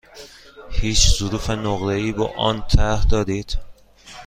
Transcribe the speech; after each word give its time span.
هیچ 0.71 1.01
ظروف 1.17 1.49
نقره 1.49 1.95
ای 1.95 2.11
با 2.11 2.33
آن 2.37 2.61
طرح 2.67 3.03
دارید؟ 3.03 3.57